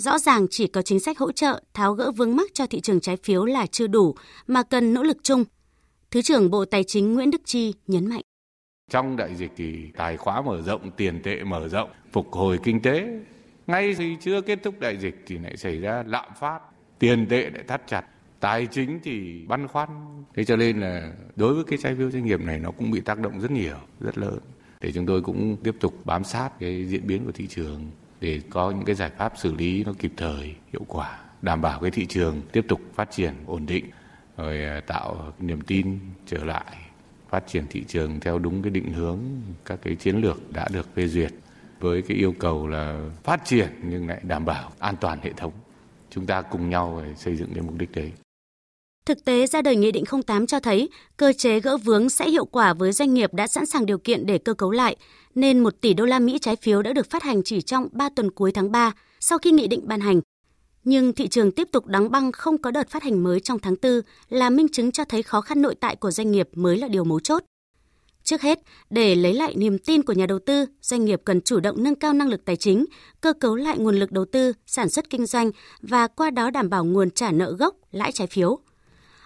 Rõ 0.00 0.18
ràng 0.18 0.46
chỉ 0.50 0.66
có 0.66 0.82
chính 0.82 1.00
sách 1.00 1.18
hỗ 1.18 1.32
trợ 1.32 1.62
tháo 1.74 1.94
gỡ 1.94 2.10
vướng 2.10 2.36
mắc 2.36 2.50
cho 2.54 2.66
thị 2.66 2.80
trường 2.80 3.00
trái 3.00 3.16
phiếu 3.16 3.44
là 3.44 3.66
chưa 3.66 3.86
đủ, 3.86 4.14
mà 4.46 4.62
cần 4.62 4.94
nỗ 4.94 5.02
lực 5.02 5.16
chung. 5.22 5.44
Thứ 6.10 6.22
trưởng 6.22 6.50
Bộ 6.50 6.64
Tài 6.64 6.84
chính 6.84 7.14
Nguyễn 7.14 7.30
Đức 7.30 7.40
Chi 7.44 7.74
nhấn 7.86 8.06
mạnh. 8.06 8.20
Trong 8.90 9.16
đại 9.16 9.34
dịch 9.36 9.50
thì 9.56 9.90
tài 9.96 10.16
khóa 10.16 10.42
mở 10.42 10.62
rộng, 10.62 10.90
tiền 10.90 11.22
tệ 11.22 11.44
mở 11.44 11.68
rộng, 11.68 11.90
phục 12.12 12.32
hồi 12.32 12.58
kinh 12.64 12.82
tế. 12.82 13.20
Ngay 13.66 13.94
khi 13.94 14.16
chưa 14.20 14.40
kết 14.40 14.58
thúc 14.62 14.80
đại 14.80 14.96
dịch 14.96 15.24
thì 15.26 15.38
lại 15.38 15.56
xảy 15.56 15.80
ra 15.80 16.04
lạm 16.06 16.28
phát, 16.40 16.60
tiền 16.98 17.26
tệ 17.30 17.50
lại 17.50 17.64
thắt 17.68 17.82
chặt, 17.86 18.04
tài 18.40 18.66
chính 18.66 19.00
thì 19.02 19.44
băn 19.48 19.68
khoăn. 19.68 19.88
Thế 20.34 20.44
cho 20.44 20.56
nên 20.56 20.80
là 20.80 21.12
đối 21.36 21.54
với 21.54 21.64
cái 21.64 21.78
trái 21.82 21.94
phiếu 21.94 22.10
doanh 22.10 22.24
nghiệp 22.24 22.40
này 22.40 22.58
nó 22.58 22.70
cũng 22.70 22.90
bị 22.90 23.00
tác 23.00 23.18
động 23.18 23.40
rất 23.40 23.50
nhiều, 23.50 23.78
rất 24.00 24.18
lớn. 24.18 24.38
Để 24.80 24.92
chúng 24.92 25.06
tôi 25.06 25.22
cũng 25.22 25.56
tiếp 25.64 25.74
tục 25.80 25.94
bám 26.04 26.24
sát 26.24 26.50
cái 26.60 26.84
diễn 26.84 27.06
biến 27.06 27.24
của 27.24 27.32
thị 27.32 27.46
trường 27.46 27.90
để 28.20 28.40
có 28.50 28.70
những 28.70 28.84
cái 28.84 28.94
giải 28.94 29.10
pháp 29.18 29.32
xử 29.36 29.54
lý 29.54 29.84
nó 29.84 29.92
kịp 29.98 30.12
thời, 30.16 30.54
hiệu 30.72 30.84
quả, 30.88 31.18
đảm 31.42 31.60
bảo 31.62 31.80
cái 31.80 31.90
thị 31.90 32.06
trường 32.06 32.42
tiếp 32.52 32.64
tục 32.68 32.80
phát 32.94 33.10
triển 33.10 33.34
ổn 33.46 33.66
định, 33.66 33.84
rồi 34.36 34.64
à, 34.64 34.80
tạo 34.86 35.32
niềm 35.38 35.60
tin 35.60 35.98
trở 36.26 36.44
lại, 36.44 36.76
phát 37.28 37.46
triển 37.46 37.64
thị 37.70 37.84
trường 37.88 38.20
theo 38.20 38.38
đúng 38.38 38.62
cái 38.62 38.70
định 38.70 38.92
hướng 38.92 39.18
các 39.64 39.78
cái 39.82 39.96
chiến 39.96 40.16
lược 40.16 40.52
đã 40.52 40.68
được 40.72 40.94
phê 40.94 41.06
duyệt 41.06 41.32
với 41.80 42.02
cái 42.02 42.16
yêu 42.16 42.34
cầu 42.38 42.68
là 42.68 43.10
phát 43.22 43.44
triển 43.44 43.68
nhưng 43.82 44.08
lại 44.08 44.20
đảm 44.22 44.44
bảo 44.44 44.70
an 44.78 44.94
toàn 45.00 45.20
hệ 45.22 45.32
thống. 45.32 45.52
Chúng 46.10 46.26
ta 46.26 46.42
cùng 46.42 46.70
nhau 46.70 47.02
xây 47.16 47.36
dựng 47.36 47.54
cái 47.54 47.62
mục 47.62 47.78
đích 47.78 47.92
đấy. 47.92 48.12
Thực 49.06 49.24
tế 49.24 49.46
ra 49.46 49.62
đời 49.62 49.76
Nghị 49.76 49.92
định 49.92 50.04
08 50.26 50.46
cho 50.46 50.60
thấy 50.60 50.88
cơ 51.16 51.32
chế 51.32 51.60
gỡ 51.60 51.76
vướng 51.76 52.08
sẽ 52.08 52.30
hiệu 52.30 52.44
quả 52.44 52.74
với 52.74 52.92
doanh 52.92 53.14
nghiệp 53.14 53.34
đã 53.34 53.46
sẵn 53.46 53.66
sàng 53.66 53.86
điều 53.86 53.98
kiện 53.98 54.26
để 54.26 54.38
cơ 54.38 54.54
cấu 54.54 54.70
lại, 54.70 54.96
nên 55.34 55.60
1 55.60 55.80
tỷ 55.80 55.94
đô 55.94 56.04
la 56.04 56.18
Mỹ 56.18 56.38
trái 56.38 56.56
phiếu 56.56 56.82
đã 56.82 56.92
được 56.92 57.10
phát 57.10 57.22
hành 57.22 57.42
chỉ 57.44 57.60
trong 57.60 57.88
3 57.92 58.08
tuần 58.16 58.30
cuối 58.30 58.52
tháng 58.52 58.72
3 58.72 58.92
sau 59.20 59.38
khi 59.38 59.50
nghị 59.50 59.66
định 59.66 59.80
ban 59.84 60.00
hành. 60.00 60.20
Nhưng 60.84 61.12
thị 61.12 61.28
trường 61.28 61.52
tiếp 61.52 61.68
tục 61.72 61.86
đóng 61.86 62.10
băng 62.10 62.32
không 62.32 62.58
có 62.58 62.70
đợt 62.70 62.88
phát 62.88 63.02
hành 63.02 63.22
mới 63.22 63.40
trong 63.40 63.58
tháng 63.58 63.74
4 63.82 64.00
là 64.28 64.50
minh 64.50 64.68
chứng 64.68 64.92
cho 64.92 65.04
thấy 65.04 65.22
khó 65.22 65.40
khăn 65.40 65.62
nội 65.62 65.74
tại 65.74 65.96
của 65.96 66.10
doanh 66.10 66.30
nghiệp 66.32 66.48
mới 66.54 66.78
là 66.78 66.88
điều 66.88 67.04
mấu 67.04 67.20
chốt. 67.20 67.44
Trước 68.24 68.42
hết, 68.42 68.58
để 68.90 69.14
lấy 69.14 69.34
lại 69.34 69.54
niềm 69.56 69.78
tin 69.78 70.02
của 70.02 70.12
nhà 70.12 70.26
đầu 70.26 70.38
tư, 70.38 70.66
doanh 70.80 71.04
nghiệp 71.04 71.22
cần 71.24 71.40
chủ 71.40 71.60
động 71.60 71.82
nâng 71.82 71.94
cao 71.94 72.12
năng 72.12 72.28
lực 72.28 72.44
tài 72.44 72.56
chính, 72.56 72.84
cơ 73.20 73.32
cấu 73.32 73.56
lại 73.56 73.78
nguồn 73.78 73.96
lực 73.96 74.12
đầu 74.12 74.24
tư, 74.24 74.52
sản 74.66 74.88
xuất 74.88 75.10
kinh 75.10 75.26
doanh 75.26 75.50
và 75.82 76.06
qua 76.06 76.30
đó 76.30 76.50
đảm 76.50 76.70
bảo 76.70 76.84
nguồn 76.84 77.10
trả 77.10 77.30
nợ 77.30 77.52
gốc, 77.58 77.76
lãi 77.90 78.12
trái 78.12 78.26
phiếu. 78.26 78.58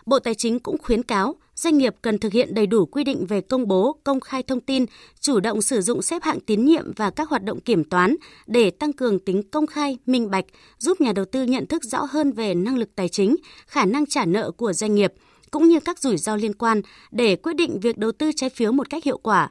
Bộ 0.07 0.19
Tài 0.19 0.35
chính 0.35 0.59
cũng 0.59 0.79
khuyến 0.79 1.03
cáo 1.03 1.37
doanh 1.55 1.79
nghiệp 1.79 1.95
cần 2.03 2.19
thực 2.19 2.33
hiện 2.33 2.55
đầy 2.55 2.67
đủ 2.67 2.87
quy 2.87 3.05
định 3.05 3.27
về 3.27 3.41
công 3.41 3.69
bố, 3.69 3.97
công 4.05 4.21
khai 4.21 4.43
thông 4.43 4.61
tin, 4.61 4.87
chủ 5.21 5.41
động 5.41 5.63
sử 5.63 5.81
dụng 5.81 6.03
xếp 6.03 6.23
hạng 6.23 6.41
tín 6.41 6.65
nhiệm 6.65 6.93
và 6.97 7.11
các 7.11 7.29
hoạt 7.29 7.45
động 7.45 7.61
kiểm 7.61 7.85
toán 7.85 8.17
để 8.47 8.71
tăng 8.71 8.93
cường 8.93 9.19
tính 9.19 9.43
công 9.51 9.67
khai, 9.67 9.99
minh 10.07 10.31
bạch, 10.31 10.45
giúp 10.79 11.01
nhà 11.01 11.13
đầu 11.13 11.25
tư 11.25 11.43
nhận 11.43 11.67
thức 11.67 11.85
rõ 11.85 12.07
hơn 12.11 12.33
về 12.33 12.55
năng 12.55 12.79
lực 12.79 12.89
tài 12.97 13.09
chính, 13.09 13.37
khả 13.67 13.85
năng 13.85 14.07
trả 14.07 14.25
nợ 14.25 14.51
của 14.51 14.73
doanh 14.73 14.95
nghiệp 14.95 15.13
cũng 15.51 15.69
như 15.69 15.81
các 15.81 15.99
rủi 15.99 16.17
ro 16.17 16.37
liên 16.37 16.55
quan 16.55 16.83
để 17.11 17.37
quyết 17.37 17.57
định 17.57 17.81
việc 17.81 17.99
đầu 17.99 18.13
tư 18.13 18.31
trái 18.37 18.51
phiếu 18.51 18.73
một 18.73 18.91
cách 18.91 19.05
hiệu 19.05 19.19
quả. 19.19 19.51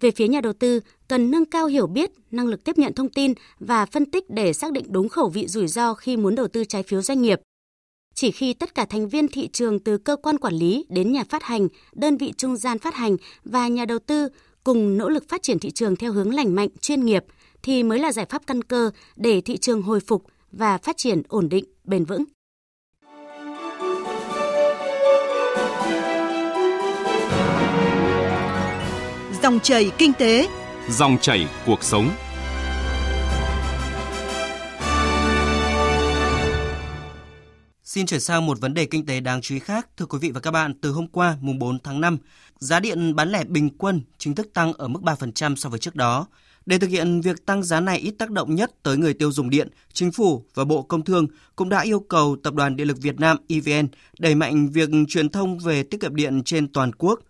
Về 0.00 0.10
phía 0.10 0.28
nhà 0.28 0.40
đầu 0.40 0.52
tư, 0.52 0.80
cần 1.08 1.30
nâng 1.30 1.44
cao 1.44 1.66
hiểu 1.66 1.86
biết, 1.86 2.10
năng 2.30 2.46
lực 2.46 2.64
tiếp 2.64 2.78
nhận 2.78 2.94
thông 2.94 3.08
tin 3.08 3.34
và 3.58 3.86
phân 3.86 4.10
tích 4.10 4.30
để 4.30 4.52
xác 4.52 4.72
định 4.72 4.84
đúng 4.88 5.08
khẩu 5.08 5.28
vị 5.28 5.46
rủi 5.46 5.68
ro 5.68 5.94
khi 5.94 6.16
muốn 6.16 6.34
đầu 6.34 6.48
tư 6.48 6.64
trái 6.64 6.82
phiếu 6.82 7.02
doanh 7.02 7.22
nghiệp. 7.22 7.40
Chỉ 8.20 8.30
khi 8.30 8.54
tất 8.54 8.74
cả 8.74 8.84
thành 8.84 9.08
viên 9.08 9.28
thị 9.28 9.48
trường 9.52 9.78
từ 9.78 9.98
cơ 9.98 10.16
quan 10.16 10.38
quản 10.38 10.54
lý 10.54 10.84
đến 10.88 11.12
nhà 11.12 11.24
phát 11.28 11.42
hành, 11.42 11.68
đơn 11.92 12.16
vị 12.16 12.32
trung 12.36 12.56
gian 12.56 12.78
phát 12.78 12.94
hành 12.94 13.16
và 13.44 13.68
nhà 13.68 13.84
đầu 13.84 13.98
tư 13.98 14.28
cùng 14.64 14.98
nỗ 14.98 15.08
lực 15.08 15.28
phát 15.28 15.42
triển 15.42 15.58
thị 15.58 15.70
trường 15.70 15.96
theo 15.96 16.12
hướng 16.12 16.34
lành 16.34 16.54
mạnh, 16.54 16.68
chuyên 16.80 17.04
nghiệp 17.04 17.24
thì 17.62 17.82
mới 17.82 17.98
là 17.98 18.12
giải 18.12 18.26
pháp 18.30 18.42
căn 18.46 18.62
cơ 18.62 18.90
để 19.16 19.40
thị 19.40 19.56
trường 19.56 19.82
hồi 19.82 20.00
phục 20.00 20.24
và 20.52 20.78
phát 20.78 20.96
triển 20.96 21.22
ổn 21.28 21.48
định, 21.48 21.64
bền 21.84 22.04
vững. 22.04 22.24
Dòng 29.42 29.60
chảy 29.62 29.90
kinh 29.98 30.12
tế, 30.12 30.48
dòng 30.90 31.18
chảy 31.20 31.48
cuộc 31.66 31.82
sống. 31.82 32.10
Xin 37.90 38.06
chuyển 38.06 38.20
sang 38.20 38.46
một 38.46 38.60
vấn 38.60 38.74
đề 38.74 38.84
kinh 38.84 39.06
tế 39.06 39.20
đáng 39.20 39.40
chú 39.40 39.54
ý 39.54 39.58
khác. 39.58 39.88
Thưa 39.96 40.06
quý 40.06 40.18
vị 40.18 40.30
và 40.30 40.40
các 40.40 40.50
bạn, 40.50 40.74
từ 40.80 40.90
hôm 40.90 41.06
qua, 41.06 41.36
mùng 41.40 41.58
4 41.58 41.78
tháng 41.84 42.00
5, 42.00 42.18
giá 42.58 42.80
điện 42.80 43.14
bán 43.14 43.30
lẻ 43.30 43.44
bình 43.44 43.70
quân 43.78 44.02
chính 44.18 44.34
thức 44.34 44.50
tăng 44.54 44.72
ở 44.72 44.88
mức 44.88 45.00
3% 45.02 45.56
so 45.56 45.68
với 45.68 45.78
trước 45.78 45.94
đó. 45.94 46.26
Để 46.66 46.78
thực 46.78 46.90
hiện 46.90 47.20
việc 47.20 47.46
tăng 47.46 47.62
giá 47.62 47.80
này 47.80 47.98
ít 47.98 48.10
tác 48.18 48.30
động 48.30 48.54
nhất 48.54 48.82
tới 48.82 48.96
người 48.96 49.14
tiêu 49.14 49.32
dùng 49.32 49.50
điện, 49.50 49.68
Chính 49.92 50.12
phủ 50.12 50.44
và 50.54 50.64
Bộ 50.64 50.82
Công 50.82 51.04
Thương 51.04 51.26
cũng 51.56 51.68
đã 51.68 51.80
yêu 51.80 52.00
cầu 52.00 52.36
Tập 52.42 52.54
đoàn 52.54 52.76
Điện 52.76 52.88
lực 52.88 52.98
Việt 53.00 53.20
Nam 53.20 53.36
EVN 53.48 53.88
đẩy 54.18 54.34
mạnh 54.34 54.68
việc 54.68 54.88
truyền 55.08 55.28
thông 55.28 55.58
về 55.58 55.82
tiết 55.82 56.00
kiệm 56.00 56.16
điện 56.16 56.42
trên 56.44 56.72
toàn 56.72 56.92
quốc. 56.92 57.20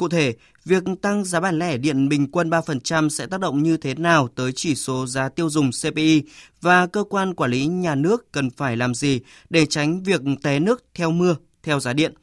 Cụ 0.00 0.08
thể, 0.08 0.34
việc 0.64 0.82
tăng 1.02 1.24
giá 1.24 1.40
bán 1.40 1.58
lẻ 1.58 1.76
điện 1.76 2.08
bình 2.08 2.30
quân 2.30 2.50
3% 2.50 3.08
sẽ 3.08 3.26
tác 3.26 3.40
động 3.40 3.62
như 3.62 3.76
thế 3.76 3.94
nào 3.94 4.28
tới 4.28 4.52
chỉ 4.54 4.74
số 4.74 5.06
giá 5.06 5.28
tiêu 5.28 5.50
dùng 5.50 5.70
CPI 5.82 6.22
và 6.60 6.86
cơ 6.86 7.04
quan 7.04 7.34
quản 7.34 7.50
lý 7.50 7.66
nhà 7.66 7.94
nước 7.94 8.32
cần 8.32 8.50
phải 8.50 8.76
làm 8.76 8.94
gì 8.94 9.20
để 9.50 9.66
tránh 9.66 10.02
việc 10.02 10.20
té 10.42 10.60
nước 10.60 10.84
theo 10.94 11.10
mưa 11.10 11.36
theo 11.62 11.80
giá 11.80 11.92
điện. 11.92 12.14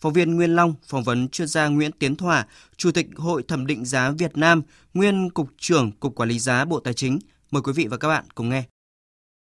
Phóng 0.00 0.12
viên 0.12 0.36
Nguyên 0.36 0.56
Long 0.56 0.74
phỏng 0.88 1.04
vấn 1.04 1.28
chuyên 1.28 1.48
gia 1.48 1.68
Nguyễn 1.68 1.92
Tiến 1.92 2.16
Thỏa, 2.16 2.46
Chủ 2.76 2.92
tịch 2.92 3.06
Hội 3.16 3.42
Thẩm 3.48 3.66
định 3.66 3.84
giá 3.84 4.10
Việt 4.10 4.36
Nam, 4.36 4.62
nguyên 4.94 5.30
Cục 5.30 5.48
trưởng 5.58 5.92
Cục 5.92 6.14
Quản 6.14 6.28
lý 6.28 6.38
giá 6.38 6.64
Bộ 6.64 6.80
Tài 6.80 6.94
chính. 6.94 7.18
Mời 7.50 7.62
quý 7.62 7.72
vị 7.72 7.86
và 7.86 7.96
các 7.96 8.08
bạn 8.08 8.24
cùng 8.34 8.48
nghe. 8.48 8.64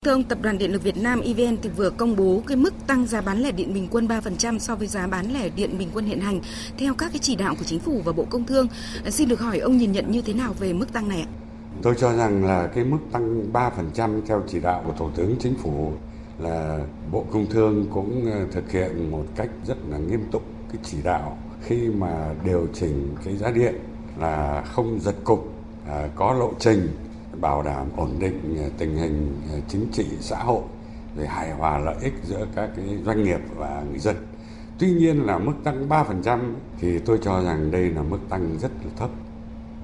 Thưa 0.05 0.11
ông, 0.11 0.23
Tập 0.23 0.37
đoàn 0.41 0.57
Điện 0.57 0.71
lực 0.71 0.83
Việt 0.83 0.97
Nam 0.97 1.21
EVN 1.21 1.57
thì 1.61 1.69
vừa 1.69 1.89
công 1.89 2.15
bố 2.15 2.41
cái 2.47 2.57
mức 2.57 2.73
tăng 2.87 3.05
giá 3.05 3.21
bán 3.21 3.41
lẻ 3.41 3.51
điện 3.51 3.73
bình 3.73 3.87
quân 3.91 4.07
3% 4.07 4.59
so 4.59 4.75
với 4.75 4.87
giá 4.87 5.07
bán 5.07 5.33
lẻ 5.33 5.49
điện 5.49 5.77
bình 5.77 5.89
quân 5.93 6.05
hiện 6.05 6.19
hành 6.19 6.39
theo 6.77 6.93
các 6.93 7.11
cái 7.13 7.19
chỉ 7.21 7.35
đạo 7.35 7.55
của 7.59 7.65
chính 7.65 7.79
phủ 7.79 8.01
và 8.05 8.11
Bộ 8.11 8.25
Công 8.29 8.45
Thương. 8.45 8.67
À, 9.05 9.11
xin 9.11 9.29
được 9.29 9.39
hỏi 9.39 9.59
ông 9.59 9.77
nhìn 9.77 9.91
nhận 9.91 10.11
như 10.11 10.21
thế 10.21 10.33
nào 10.33 10.53
về 10.59 10.73
mức 10.73 10.93
tăng 10.93 11.09
này 11.09 11.21
ạ? 11.21 11.27
Tôi 11.81 11.95
cho 11.99 12.13
rằng 12.13 12.45
là 12.45 12.67
cái 12.75 12.83
mức 12.83 12.97
tăng 13.11 13.51
3% 13.53 14.21
theo 14.27 14.43
chỉ 14.47 14.59
đạo 14.59 14.83
của 14.85 14.93
Thủ 14.97 15.09
tướng 15.15 15.35
Chính 15.39 15.55
phủ 15.63 15.93
là 16.39 16.79
Bộ 17.11 17.25
Công 17.31 17.45
Thương 17.45 17.85
cũng 17.93 18.31
ờ, 18.31 18.45
thực 18.51 18.71
hiện 18.71 19.11
một 19.11 19.23
cách 19.35 19.49
rất 19.67 19.77
là 19.89 19.97
nghiêm 19.97 20.21
túc 20.31 20.43
cái 20.71 20.81
chỉ 20.83 20.97
đạo 21.03 21.37
khi 21.61 21.89
mà 21.89 22.33
điều 22.45 22.67
chỉnh 22.73 23.15
cái 23.25 23.37
giá 23.37 23.51
điện 23.51 23.75
là 24.19 24.63
không 24.73 24.99
giật 25.01 25.15
cục, 25.23 25.53
à, 25.87 26.09
có 26.15 26.33
lộ 26.33 26.53
trình 26.59 26.87
bảo 27.41 27.63
đảm 27.63 27.87
ổn 27.95 28.09
định 28.19 28.57
ờ, 28.63 28.69
tình 28.77 28.95
hình 28.95 29.41
ờ, 29.51 29.59
chính 29.67 29.87
trị 29.91 30.05
xã 30.19 30.37
hội 30.37 30.61
về 31.15 31.27
hài 31.27 31.51
hòa 31.51 31.77
lợi 31.77 31.95
ích 32.01 32.13
giữa 32.23 32.47
các 32.55 32.69
cái 32.75 32.85
doanh 33.05 33.23
nghiệp 33.23 33.39
và 33.55 33.83
người 33.89 33.99
dân. 33.99 34.15
Tuy 34.79 34.91
nhiên 34.91 35.25
là 35.25 35.37
mức 35.37 35.53
tăng 35.63 35.89
3% 35.89 36.39
thì 36.79 36.99
tôi 36.99 37.19
cho 37.21 37.41
rằng 37.41 37.71
đây 37.71 37.89
là 37.89 38.01
mức 38.01 38.19
tăng 38.29 38.57
rất 38.59 38.71
là 38.83 38.91
thấp 38.97 39.09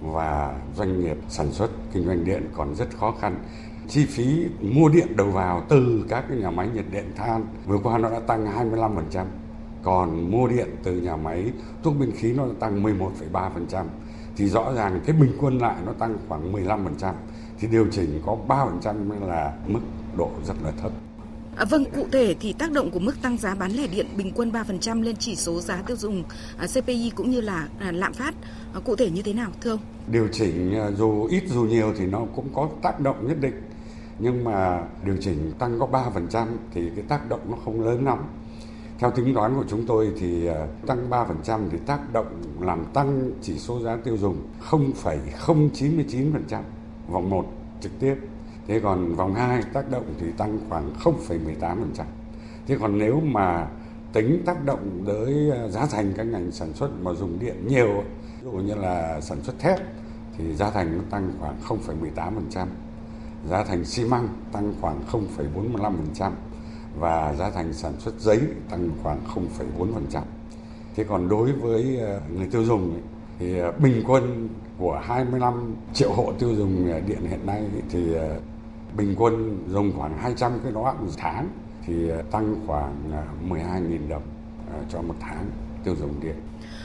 và 0.02 0.60
doanh 0.76 1.00
nghiệp 1.00 1.18
sản 1.30 1.52
xuất 1.52 1.70
kinh 1.94 2.06
doanh 2.06 2.26
điện 2.26 2.50
còn 2.54 2.76
rất 2.76 2.98
khó 2.98 3.14
khăn. 3.22 3.36
Chi 3.88 4.06
phí 4.06 4.46
mua 4.62 4.90
điện 4.90 5.08
đầu 5.18 5.28
vào 5.28 5.64
từ 5.70 6.06
các 6.10 6.26
cái 6.30 6.38
nhà 6.38 6.52
máy 6.52 6.70
nhiệt 6.74 6.86
điện 6.92 7.12
than 7.16 7.46
vừa 7.66 7.78
qua 7.78 7.98
nó 7.98 8.10
đã 8.10 8.20
tăng 8.20 8.72
25%, 8.72 9.26
còn 9.84 10.32
mua 10.32 10.48
điện 10.48 10.68
từ 10.84 11.02
nhà 11.02 11.16
máy 11.16 11.52
thuốc 11.84 11.94
biên 12.00 12.12
khí 12.12 12.34
nó 12.34 12.46
tăng 12.60 12.84
11,3% 12.84 13.86
thì 14.38 14.48
rõ 14.48 14.74
ràng 14.74 15.00
cái 15.06 15.16
bình 15.16 15.32
quân 15.42 15.58
lại 15.58 15.76
nó 15.86 15.92
tăng 15.94 16.18
khoảng 16.28 16.54
15% 16.54 17.14
thì 17.60 17.68
điều 17.68 17.88
chỉnh 17.92 18.22
có 18.26 18.38
3% 18.48 19.28
là 19.28 19.54
mức 19.68 19.80
độ 20.18 20.32
rất 20.48 20.54
là 20.64 20.72
thấp. 20.82 20.92
À, 21.56 21.66
vâng, 21.66 21.86
cụ 21.96 22.08
thể 22.12 22.36
thì 22.40 22.54
tác 22.54 22.72
động 22.72 22.92
của 22.92 23.00
mức 23.00 23.22
tăng 23.22 23.38
giá 23.38 23.56
bán 23.56 23.72
lẻ 23.72 23.88
điện 23.88 24.06
bình 24.18 24.32
quân 24.36 24.52
3% 24.52 25.02
lên 25.02 25.16
chỉ 25.16 25.36
số 25.36 25.62
giá 25.62 25.82
tiêu 25.88 25.98
dùng 25.98 26.24
à, 26.58 26.68
CPI 26.68 27.12
cũng 27.16 27.30
như 27.30 27.42
là 27.42 27.68
à, 27.80 27.92
lạm 27.92 28.14
phát 28.14 28.36
à, 28.74 28.80
cụ 28.86 28.96
thể 28.96 29.10
như 29.10 29.22
thế 29.22 29.34
nào 29.34 29.52
thưa 29.62 29.72
ông? 29.72 29.80
Điều 30.08 30.28
chỉnh 30.32 30.76
à, 30.76 30.92
dù 30.92 31.28
ít 31.32 31.44
dù 31.48 31.62
nhiều 31.62 31.94
thì 31.98 32.06
nó 32.06 32.22
cũng 32.36 32.50
có 32.54 32.70
tác 32.82 33.00
động 33.00 33.28
nhất 33.28 33.38
định. 33.42 33.62
nhưng 34.20 34.44
mà 34.44 34.84
điều 35.06 35.18
chỉnh 35.22 35.52
tăng 35.60 35.80
có 35.80 35.88
3% 36.32 36.48
thì 36.74 36.90
cái 36.96 37.06
tác 37.08 37.30
động 37.30 37.40
nó 37.50 37.58
không 37.66 37.86
lớn 37.86 38.06
lắm. 38.06 38.18
Theo 39.00 39.12
tính 39.12 39.34
toán 39.36 39.56
của 39.56 39.66
chúng 39.68 39.86
tôi 39.86 40.12
thì 40.20 40.46
ờ, 40.46 40.68
tăng 40.88 41.10
3% 41.10 41.60
thì 41.72 41.78
tác 41.86 42.14
động 42.14 42.28
làm 42.60 42.86
tăng 42.94 43.32
chỉ 43.42 43.60
số 43.60 43.80
giá 43.80 43.96
tiêu 43.96 44.18
dùng 44.18 44.42
0,099% 44.70 46.62
vòng 47.08 47.30
1 47.30 47.46
trực 47.82 48.00
tiếp. 48.00 48.16
Thế 48.68 48.80
còn 48.80 49.16
vòng 49.16 49.34
2 49.34 49.64
tác 49.74 49.92
động 49.92 50.14
thì 50.20 50.28
tăng 50.38 50.60
khoảng 50.70 50.94
0,18%. 51.04 52.04
Thế 52.68 52.78
còn 52.80 52.98
nếu 52.98 53.20
mà 53.20 53.68
tính 54.14 54.42
tác 54.46 54.66
động 54.66 55.04
tới 55.08 55.52
à, 55.52 55.68
giá 55.68 55.86
thành 55.86 56.14
các 56.18 56.24
ngành 56.24 56.52
sản 56.52 56.74
xuất 56.74 56.90
mà 57.02 57.14
dùng 57.14 57.40
điện 57.40 57.68
nhiều, 57.68 58.04
ví 58.42 58.44
dụ 58.44 58.52
như 58.52 58.76
là 58.76 59.22
sản 59.22 59.42
xuất 59.44 59.60
thép 59.60 59.80
thì 60.38 60.56
giá 60.56 60.70
thành 60.70 60.98
nó 60.98 61.04
tăng 61.10 61.32
khoảng 61.40 61.56
0,18%, 61.68 62.68
giá 63.50 63.64
thành 63.64 63.86
xi 63.86 64.06
măng 64.06 64.28
tăng 64.52 64.74
khoảng 64.82 65.02
0,45% 65.12 66.32
và 67.00 67.34
giá 67.34 67.50
thành 67.50 67.74
sản 67.74 67.94
xuất 68.00 68.20
giấy 68.20 68.40
tăng 68.70 68.90
khoảng 69.04 69.20
0,4%. 69.78 70.22
Thế 70.96 71.04
còn 71.04 71.30
đối 71.30 71.52
với 71.52 72.00
à, 72.00 72.20
người 72.36 72.48
tiêu 72.48 72.64
dùng 72.64 72.94
ấy, 72.94 73.02
thì 73.40 73.60
à, 73.60 73.72
bình 73.72 74.04
quân 74.08 74.50
của 74.78 75.02
25 75.04 75.76
triệu 75.94 76.14
hộ 76.14 76.34
tiêu 76.40 76.56
dùng 76.56 76.88
điện 77.08 77.22
hiện 77.30 77.46
nay 77.46 77.64
thì 77.90 78.00
bình 78.98 79.16
quân 79.18 79.64
dùng 79.70 79.92
khoảng 79.98 80.18
200 80.18 80.60
cái 80.64 80.72
đó 80.72 80.96
một 81.00 81.12
tháng 81.18 81.48
thì 81.86 81.94
tăng 82.32 82.56
khoảng 82.68 83.12
12.000 83.50 84.10
đồng 84.10 84.22
cho 84.90 85.02
một 85.02 85.16
tháng 85.20 85.46
tiêu 85.84 85.96
dùng 86.00 86.20
điện. 86.22 86.36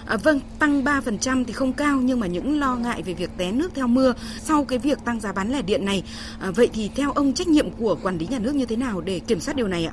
À, 0.06 0.16
vâng, 0.22 0.40
tăng 0.58 0.84
3% 0.84 1.44
thì 1.44 1.52
không 1.52 1.72
cao 1.72 1.98
nhưng 2.02 2.20
mà 2.20 2.26
những 2.26 2.60
lo 2.60 2.76
ngại 2.76 3.02
về 3.02 3.14
việc 3.14 3.30
té 3.36 3.52
nước 3.52 3.74
theo 3.74 3.86
mưa 3.86 4.14
sau 4.38 4.64
cái 4.64 4.78
việc 4.78 5.04
tăng 5.04 5.20
giá 5.20 5.32
bán 5.32 5.52
lẻ 5.52 5.62
điện 5.62 5.84
này. 5.84 6.02
À, 6.40 6.50
vậy 6.50 6.70
thì 6.72 6.90
theo 6.96 7.12
ông 7.12 7.32
trách 7.32 7.48
nhiệm 7.48 7.70
của 7.70 7.96
quản 8.02 8.18
lý 8.18 8.26
nhà 8.26 8.38
nước 8.38 8.54
như 8.54 8.66
thế 8.66 8.76
nào 8.76 9.00
để 9.00 9.18
kiểm 9.18 9.40
soát 9.40 9.54
điều 9.56 9.68
này 9.68 9.86
ạ? 9.86 9.92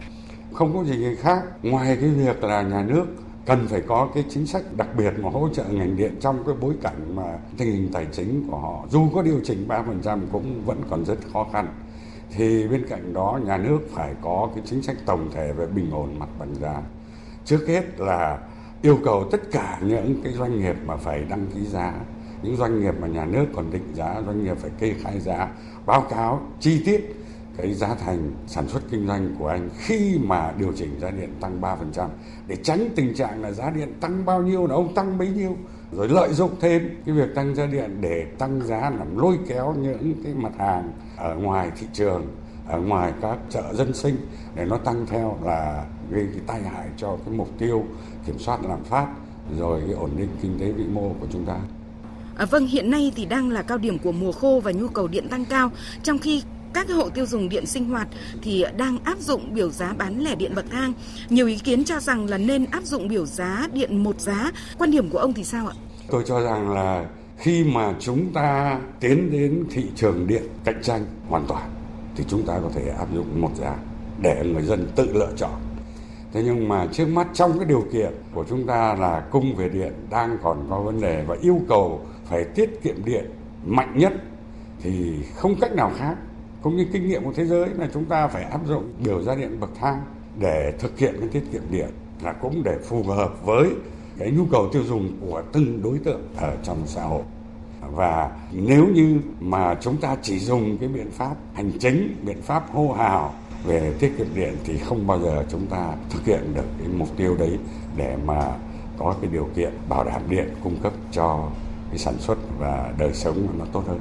Không 0.54 0.74
có 0.74 0.84
gì 0.84 1.16
khác 1.20 1.44
ngoài 1.63 1.98
cái 2.01 2.10
việc 2.10 2.44
là 2.44 2.62
nhà 2.62 2.84
nước 2.84 3.06
cần 3.48 3.68
phải 3.68 3.82
có 3.88 4.10
cái 4.13 4.24
chính 4.30 4.48
sách 4.48 4.63
đặc 4.77 4.88
biệt 4.98 5.13
mà 5.18 5.30
hỗ 5.30 5.50
trợ 5.54 5.63
ngành 5.63 5.98
điện 5.98 6.16
trong 6.20 6.44
cái 6.46 6.56
bối 6.62 6.74
cảnh 6.82 7.16
mà 7.16 7.24
tình 7.58 7.72
hình 7.72 7.89
tài 7.94 8.08
chính 8.12 8.48
của 8.51 8.58
họ, 8.58 8.86
dù 8.89 9.10
có 9.16 9.22
điều 9.22 9.39
chỉnh 9.44 9.66
3% 9.68 10.20
cũng 10.32 10.62
vẫn 10.66 10.82
còn 10.89 11.06
rất 11.06 11.18
khó 11.34 11.48
khăn. 11.54 11.68
Thì 12.32 12.68
bên 12.68 12.86
cạnh 12.89 13.13
đó, 13.13 13.39
nhà 13.46 13.58
nước 13.58 13.80
phải 13.94 14.13
có 14.22 14.50
cái 14.56 14.63
chính 14.68 14.84
sách 14.84 14.98
tổng 15.06 15.30
thể 15.34 15.54
về 15.54 15.66
bình 15.68 15.92
ổn 15.92 16.20
mặt 16.20 16.30
bằng 16.39 16.56
giá. 16.56 16.82
Trước 17.46 17.68
hết 17.68 18.00
là 18.00 18.39
yêu 18.82 18.98
cầu 19.06 19.30
tất 19.32 19.51
cả 19.51 19.80
những 19.82 20.22
cái 20.24 20.34
doanh 20.34 20.60
nghiệp 20.60 20.75
mà 20.86 20.98
phải 20.98 21.25
đăng 21.30 21.46
ký 21.54 21.66
giá, 21.66 21.94
những 22.42 22.56
doanh 22.56 22.80
nghiệp 22.80 22.94
mà 23.01 23.08
nhà 23.08 23.25
nước 23.25 23.46
còn 23.56 23.72
định 23.72 23.94
giá, 23.94 24.22
doanh 24.25 24.44
nghiệp 24.44 24.58
phải 24.58 24.72
kê 24.80 24.94
khai 25.04 25.20
giá, 25.20 25.48
báo 25.86 26.01
cáo 26.01 26.42
chi 26.60 26.84
tiết 26.86 27.16
cái 27.58 27.74
giá 27.74 27.96
thành 27.96 28.32
sản 28.48 28.68
xuất 28.68 28.82
kinh 28.92 29.08
doanh 29.08 29.36
của 29.40 29.48
anh 29.48 29.70
khi 29.78 30.20
mà 30.24 30.54
điều 30.58 30.74
chỉnh 30.76 31.00
giá 31.00 31.12
điện 31.12 31.30
tăng 31.42 31.62
3% 31.62 32.08
để 32.48 32.56
tránh 32.56 32.90
tình 32.96 33.14
trạng 33.14 33.42
là 33.42 33.52
giá 33.52 33.70
điện 33.70 33.94
tăng 34.00 34.26
bao 34.26 34.42
nhiêu 34.42 34.68
là 34.68 34.76
ông 34.76 34.94
tăng 34.94 35.18
bấy 35.18 35.28
nhiêu 35.28 35.58
rồi 35.92 36.10
lợi 36.10 36.34
dụng 36.34 36.52
thêm 36.60 37.02
cái 37.06 37.16
việc 37.16 37.36
tăng 37.36 37.56
giá 37.56 37.66
điện 37.66 37.98
để 38.02 38.26
tăng 38.38 38.62
giá 38.68 38.80
làm 38.80 39.18
lôi 39.18 39.40
kéo 39.48 39.76
những 39.82 40.14
cái 40.24 40.34
mặt 40.34 40.52
hàng 40.58 40.92
ở 41.18 41.36
ngoài 41.36 41.72
thị 41.80 41.88
trường 41.94 42.28
ở 42.68 42.80
ngoài 42.80 43.14
các 43.22 43.38
chợ 43.50 43.74
dân 43.74 43.94
sinh 43.94 44.16
để 44.56 44.66
nó 44.66 44.78
tăng 44.78 45.06
theo 45.06 45.38
là 45.44 45.86
gây 46.10 46.28
cái 46.32 46.42
tai 46.48 46.62
hại 46.62 46.88
cho 46.98 47.18
cái 47.26 47.34
mục 47.34 47.50
tiêu 47.58 47.86
kiểm 48.26 48.40
soát 48.40 48.60
lạm 48.64 48.84
phát 48.84 49.08
rồi 49.58 49.82
cái 49.86 49.94
ổn 49.94 50.10
định 50.18 50.30
kinh 50.42 50.60
tế 50.60 50.72
vĩ 50.72 50.84
mô 50.84 51.14
của 51.20 51.28
chúng 51.32 51.46
ta. 51.46 51.58
À, 52.38 52.46
vâng, 52.46 52.68
hiện 52.68 52.92
nay 52.92 53.12
thì 53.16 53.26
đang 53.26 53.50
là 53.50 53.62
cao 53.62 53.78
điểm 53.78 54.00
của 54.00 54.12
mùa 54.12 54.32
khô 54.32 54.62
và 54.64 54.72
nhu 54.72 54.88
cầu 54.88 55.08
điện 55.08 55.30
tăng 55.30 55.46
cao, 55.46 55.72
trong 56.04 56.20
khi 56.20 56.44
các 56.74 56.90
hộ 56.90 57.10
tiêu 57.10 57.26
dùng 57.26 57.50
điện 57.50 57.66
sinh 57.66 57.90
hoạt 57.90 58.08
thì 58.42 58.66
đang 58.78 58.98
áp 59.04 59.20
dụng 59.20 59.54
biểu 59.54 59.70
giá 59.70 59.94
bán 59.98 60.20
lẻ 60.20 60.36
điện 60.36 60.56
bậc 60.56 60.66
thang. 60.72 60.94
Nhiều 61.30 61.48
ý 61.48 61.58
kiến 61.58 61.84
cho 61.84 62.00
rằng 62.00 62.26
là 62.30 62.38
nên 62.38 62.66
áp 62.66 62.84
dụng 62.84 63.08
biểu 63.08 63.26
giá 63.26 63.68
điện 63.74 64.04
một 64.04 64.22
giá. 64.22 64.52
Quan 64.78 64.92
điểm 64.92 65.10
của 65.10 65.18
ông 65.18 65.34
thì 65.34 65.44
sao 65.44 65.68
ạ? 65.68 65.74
Tôi 66.10 66.24
cho 66.28 66.42
rằng 66.42 66.72
là 66.72 67.06
khi 67.38 67.64
mà 67.64 67.94
chúng 68.00 68.34
ta 68.34 68.80
tiến 69.00 69.32
đến 69.32 69.66
thị 69.70 69.86
trường 69.96 70.28
điện 70.28 70.44
cạnh 70.64 70.82
tranh 70.84 71.06
hoàn 71.28 71.46
toàn 71.48 71.70
thì 72.16 72.24
chúng 72.28 72.44
ta 72.44 72.60
có 72.64 72.70
thể 72.76 72.90
áp 72.90 73.08
dụng 73.14 73.42
một 73.42 73.52
giá 73.56 73.76
để 74.22 74.44
người 74.54 74.64
dân 74.64 74.88
tự 74.96 75.14
lựa 75.14 75.32
chọn. 75.38 75.52
Thế 76.34 76.44
nhưng 76.46 76.70
mà 76.70 76.88
trước 76.92 77.06
mắt 77.08 77.28
trong 77.34 77.60
cái 77.60 77.68
điều 77.68 77.86
kiện 77.94 78.12
của 78.34 78.46
chúng 78.50 78.68
ta 78.68 78.96
là 79.00 79.20
cung 79.32 79.56
về 79.56 79.70
điện 79.70 79.94
đang 80.10 80.38
còn 80.44 80.68
có 80.70 80.82
vấn 80.82 81.02
đề 81.02 81.24
và 81.28 81.36
yêu 81.42 81.62
cầu 81.70 82.06
phải 82.26 82.44
tiết 82.44 82.84
kiệm 82.84 83.06
điện 83.06 83.32
mạnh 83.66 83.94
nhất 83.98 84.14
thì 84.82 85.14
không 85.36 85.56
cách 85.60 85.76
nào 85.76 85.92
khác 85.98 86.16
cũng 86.62 86.78
như 86.78 86.86
kinh 86.94 87.08
nghiệm 87.08 87.24
của 87.24 87.34
thế 87.36 87.46
giới 87.46 87.70
là 87.70 87.88
chúng 87.94 88.06
ta 88.06 88.28
phải 88.28 88.44
áp 88.44 88.62
dụng 88.68 88.94
biểu 89.06 89.22
giá 89.22 89.36
điện 89.36 89.60
bậc 89.60 89.70
thang 89.80 90.02
để 90.40 90.74
thực 90.80 91.00
hiện 91.00 91.16
cái 91.20 91.30
tiết 91.30 91.44
kiệm 91.52 91.62
điện 91.72 91.90
là 92.24 92.34
cũng 92.34 92.64
để 92.64 92.78
phù 92.84 93.04
hợp 93.04 93.46
với 93.46 93.70
cái 94.20 94.32
nhu 94.32 94.46
cầu 94.52 94.70
tiêu 94.74 94.84
dùng 94.84 95.18
của 95.22 95.44
từng 95.52 95.82
đối 95.84 96.00
tượng 96.00 96.22
ở 96.38 96.56
trong 96.64 96.78
xã 96.86 97.04
hội. 97.04 97.24
Và 97.92 98.32
nếu 98.52 98.88
như 98.88 99.20
mà 99.40 99.76
chúng 99.82 99.98
ta 99.98 100.16
chỉ 100.22 100.40
dùng 100.40 100.78
cái 100.78 100.90
biện 100.90 101.12
pháp 101.12 101.36
hành 101.54 101.72
chính, 101.80 102.16
biện 102.26 102.42
pháp 102.42 102.72
hô 102.72 102.92
hào 102.92 103.34
về 103.66 103.94
tiết 104.00 104.14
kiệm 104.18 104.28
điện 104.36 104.56
thì 104.64 104.78
không 104.78 105.08
bao 105.08 105.20
giờ 105.20 105.46
chúng 105.50 105.68
ta 105.68 105.94
thực 106.10 106.26
hiện 106.26 106.54
được 106.56 106.66
cái 106.80 106.88
mục 106.88 107.18
tiêu 107.18 107.36
đấy 107.40 107.58
để 107.96 108.18
mà 108.26 108.56
có 108.98 109.16
cái 109.22 109.30
điều 109.34 109.50
kiện 109.56 109.74
bảo 109.90 110.04
đảm 110.04 110.22
điện 110.30 110.50
cung 110.64 110.76
cấp 110.84 110.94
cho 111.12 111.50
cái 111.90 111.98
sản 111.98 112.16
xuất 112.20 112.38
và 112.60 112.94
đời 112.98 113.14
sống 113.14 113.48
nó 113.60 113.66
tốt 113.72 113.84
hơn. 113.88 114.00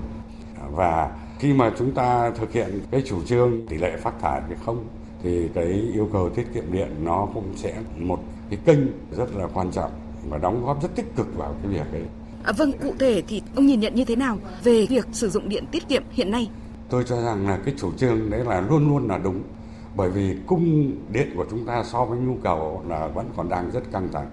Và 0.70 1.10
khi 1.38 1.52
mà 1.52 1.72
chúng 1.78 1.92
ta 1.92 2.30
thực 2.30 2.52
hiện 2.52 2.80
cái 2.90 3.02
chủ 3.06 3.24
trương 3.24 3.66
tỷ 3.66 3.76
lệ 3.76 3.96
phát 3.96 4.20
thải 4.20 4.40
hay 4.40 4.56
không 4.66 4.84
thì 5.22 5.48
cái 5.54 5.64
yêu 5.94 6.08
cầu 6.12 6.30
tiết 6.30 6.46
kiệm 6.54 6.72
điện 6.72 6.88
nó 7.02 7.28
cũng 7.34 7.52
sẽ 7.56 7.74
một 7.98 8.18
cái 8.50 8.58
kênh 8.64 8.78
rất 9.16 9.36
là 9.36 9.46
quan 9.54 9.70
trọng 9.70 9.90
và 10.28 10.38
đóng 10.38 10.66
góp 10.66 10.82
rất 10.82 10.88
tích 10.94 11.16
cực 11.16 11.36
vào 11.36 11.54
cái 11.62 11.72
việc 11.72 11.92
ấy. 11.92 12.02
À, 12.44 12.52
vâng, 12.56 12.72
cụ 12.82 12.94
thể 12.98 13.22
thì 13.28 13.42
ông 13.54 13.66
nhìn 13.66 13.80
nhận 13.80 13.94
như 13.94 14.04
thế 14.04 14.16
nào 14.16 14.38
về 14.64 14.86
việc 14.86 15.06
sử 15.12 15.28
dụng 15.28 15.48
điện 15.48 15.64
tiết 15.72 15.88
kiệm 15.88 16.02
hiện 16.10 16.30
nay? 16.30 16.50
Tôi 16.88 17.04
cho 17.06 17.22
rằng 17.22 17.48
là 17.48 17.58
cái 17.64 17.74
chủ 17.78 17.92
trương 17.92 18.30
đấy 18.30 18.44
là 18.44 18.60
luôn 18.60 18.88
luôn 18.88 19.08
là 19.08 19.18
đúng. 19.18 19.42
Bởi 19.96 20.10
vì 20.10 20.36
cung 20.46 20.92
điện 21.12 21.28
của 21.36 21.44
chúng 21.50 21.66
ta 21.66 21.84
so 21.84 22.04
với 22.04 22.18
nhu 22.18 22.36
cầu 22.42 22.82
là 22.88 23.06
vẫn 23.06 23.26
còn 23.36 23.48
đang 23.48 23.70
rất 23.70 23.92
căng 23.92 24.08
thẳng 24.12 24.26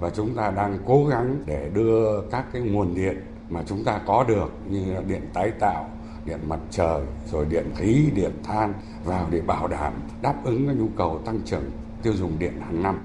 và 0.00 0.10
chúng 0.10 0.34
ta 0.34 0.50
đang 0.50 0.78
cố 0.86 1.06
gắng 1.06 1.36
để 1.46 1.70
đưa 1.74 2.20
các 2.30 2.44
cái 2.52 2.62
nguồn 2.62 2.94
điện 2.94 3.20
mà 3.48 3.62
chúng 3.66 3.84
ta 3.84 4.00
có 4.06 4.24
được 4.28 4.52
như 4.70 4.94
là 4.94 5.00
điện 5.08 5.22
tái 5.32 5.50
tạo, 5.50 5.90
điện 6.26 6.38
mặt 6.48 6.60
trời, 6.70 7.02
rồi 7.32 7.46
điện 7.50 7.66
khí, 7.76 8.10
điện 8.14 8.32
than 8.44 8.72
vào 9.04 9.26
để 9.30 9.40
bảo 9.40 9.68
đảm 9.68 9.92
đáp 10.22 10.34
ứng 10.44 10.66
cái 10.66 10.76
nhu 10.76 10.88
cầu 10.96 11.20
tăng 11.24 11.40
trưởng 11.44 11.64
tiêu 12.02 12.12
dùng 12.12 12.38
điện 12.38 12.52
hàng 12.60 12.82
năm. 12.82 12.98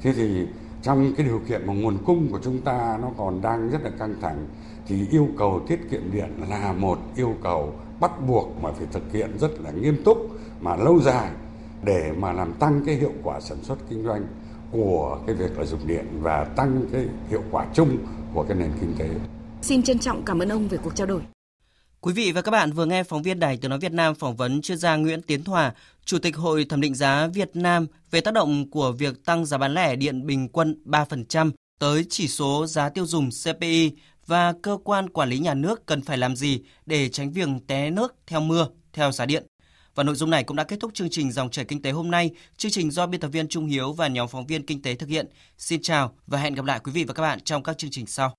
Thế 0.00 0.12
thì 0.12 0.46
trong 0.82 1.12
cái 1.16 1.26
điều 1.26 1.40
kiện 1.48 1.66
mà 1.66 1.72
nguồn 1.72 1.98
cung 2.06 2.32
của 2.32 2.38
chúng 2.42 2.60
ta 2.60 2.98
nó 3.02 3.10
còn 3.16 3.42
đang 3.42 3.70
rất 3.70 3.82
là 3.82 3.90
căng 3.98 4.14
thẳng 4.20 4.46
thì 4.86 5.06
yêu 5.10 5.28
cầu 5.38 5.60
tiết 5.68 5.80
kiệm 5.90 6.02
điện 6.12 6.28
là 6.48 6.72
một 6.72 6.98
yêu 7.16 7.34
cầu 7.42 7.72
bắt 8.00 8.10
buộc 8.26 8.62
mà 8.62 8.72
phải 8.72 8.86
thực 8.92 9.12
hiện 9.12 9.38
rất 9.38 9.60
là 9.60 9.70
nghiêm 9.70 10.02
túc 10.04 10.18
mà 10.60 10.76
lâu 10.76 11.00
dài 11.00 11.30
để 11.84 12.12
mà 12.18 12.32
làm 12.32 12.52
tăng 12.52 12.82
cái 12.86 12.94
hiệu 12.94 13.12
quả 13.22 13.40
sản 13.40 13.58
xuất 13.62 13.78
kinh 13.90 14.04
doanh 14.04 14.26
của 14.72 15.18
cái 15.26 15.36
việc 15.36 15.58
là 15.58 15.64
dùng 15.64 15.86
điện 15.86 16.06
và 16.20 16.44
tăng 16.44 16.82
cái 16.92 17.06
hiệu 17.28 17.42
quả 17.50 17.66
chung 17.74 17.96
của 18.34 18.42
cái 18.42 18.56
nền 18.56 18.70
kinh 18.80 18.94
tế. 18.98 19.08
Xin 19.62 19.82
trân 19.82 19.98
trọng 19.98 20.22
cảm 20.22 20.38
ơn 20.38 20.48
ông 20.48 20.68
về 20.68 20.78
cuộc 20.84 20.94
trao 20.94 21.06
đổi. 21.06 21.20
Quý 22.02 22.12
vị 22.12 22.32
và 22.32 22.42
các 22.42 22.50
bạn 22.50 22.72
vừa 22.72 22.86
nghe 22.86 23.02
phóng 23.02 23.22
viên 23.22 23.40
Đài 23.40 23.56
Tiếng 23.56 23.68
Nói 23.70 23.78
Việt 23.78 23.92
Nam 23.92 24.14
phỏng 24.14 24.36
vấn 24.36 24.62
chuyên 24.62 24.78
gia 24.78 24.96
Nguyễn 24.96 25.22
Tiến 25.22 25.44
Hòa, 25.44 25.74
Chủ 26.04 26.18
tịch 26.18 26.36
Hội 26.36 26.64
Thẩm 26.64 26.80
định 26.80 26.94
giá 26.94 27.26
Việt 27.26 27.50
Nam 27.54 27.86
về 28.10 28.20
tác 28.20 28.34
động 28.34 28.70
của 28.70 28.92
việc 28.92 29.24
tăng 29.24 29.46
giá 29.46 29.58
bán 29.58 29.74
lẻ 29.74 29.96
điện 29.96 30.26
bình 30.26 30.48
quân 30.48 30.82
3% 30.84 31.50
tới 31.78 32.06
chỉ 32.08 32.28
số 32.28 32.66
giá 32.66 32.88
tiêu 32.88 33.06
dùng 33.06 33.30
CPI 33.44 33.92
và 34.26 34.52
cơ 34.62 34.78
quan 34.84 35.08
quản 35.08 35.28
lý 35.28 35.38
nhà 35.38 35.54
nước 35.54 35.86
cần 35.86 36.02
phải 36.02 36.18
làm 36.18 36.36
gì 36.36 36.60
để 36.86 37.08
tránh 37.08 37.32
việc 37.32 37.48
té 37.66 37.90
nước 37.90 38.14
theo 38.26 38.40
mưa 38.40 38.68
theo 38.92 39.12
giá 39.12 39.26
điện. 39.26 39.46
Và 39.94 40.02
nội 40.02 40.14
dung 40.14 40.30
này 40.30 40.44
cũng 40.44 40.56
đã 40.56 40.64
kết 40.64 40.76
thúc 40.80 40.94
chương 40.94 41.10
trình 41.10 41.32
Dòng 41.32 41.50
chảy 41.50 41.64
kinh 41.64 41.82
tế 41.82 41.90
hôm 41.90 42.10
nay. 42.10 42.30
Chương 42.56 42.72
trình 42.72 42.90
do 42.90 43.06
biên 43.06 43.20
tập 43.20 43.28
viên 43.28 43.48
Trung 43.48 43.66
Hiếu 43.66 43.92
và 43.92 44.08
nhóm 44.08 44.28
phóng 44.28 44.46
viên 44.46 44.66
kinh 44.66 44.82
tế 44.82 44.94
thực 44.94 45.08
hiện. 45.08 45.26
Xin 45.58 45.82
chào 45.82 46.14
và 46.26 46.38
hẹn 46.38 46.54
gặp 46.54 46.64
lại 46.64 46.80
quý 46.84 46.92
vị 46.92 47.04
và 47.04 47.14
các 47.14 47.22
bạn 47.22 47.40
trong 47.40 47.62
các 47.62 47.78
chương 47.78 47.90
trình 47.90 48.06
sau. 48.06 48.34